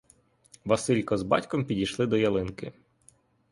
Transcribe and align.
Василько 0.65 1.17
з 1.17 1.23
батьком 1.23 1.65
підійшли 1.65 2.05
до 2.07 2.17
ялинки. 2.17 2.73